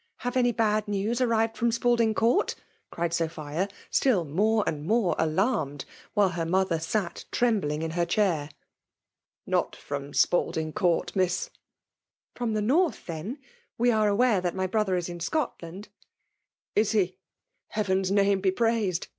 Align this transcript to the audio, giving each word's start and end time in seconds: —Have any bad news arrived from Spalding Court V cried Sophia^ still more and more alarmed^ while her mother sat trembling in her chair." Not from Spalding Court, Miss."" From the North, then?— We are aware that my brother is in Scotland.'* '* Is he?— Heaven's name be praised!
—Have 0.25 0.35
any 0.35 0.51
bad 0.51 0.87
news 0.87 1.21
arrived 1.21 1.55
from 1.55 1.71
Spalding 1.71 2.15
Court 2.15 2.55
V 2.57 2.63
cried 2.89 3.11
Sophia^ 3.11 3.69
still 3.91 4.25
more 4.25 4.63
and 4.65 4.83
more 4.83 5.13
alarmed^ 5.17 5.85
while 6.15 6.29
her 6.29 6.43
mother 6.43 6.79
sat 6.79 7.25
trembling 7.31 7.83
in 7.83 7.91
her 7.91 8.07
chair." 8.07 8.49
Not 9.55 9.75
from 9.75 10.15
Spalding 10.15 10.73
Court, 10.73 11.15
Miss."" 11.15 11.51
From 12.35 12.53
the 12.53 12.63
North, 12.63 13.05
then?— 13.05 13.37
We 13.77 13.91
are 13.91 14.07
aware 14.07 14.41
that 14.41 14.55
my 14.55 14.65
brother 14.65 14.95
is 14.95 15.07
in 15.07 15.19
Scotland.'* 15.19 15.89
'* 16.35 16.75
Is 16.75 16.93
he?— 16.93 17.19
Heaven's 17.77 18.09
name 18.09 18.41
be 18.41 18.49
praised! 18.49 19.07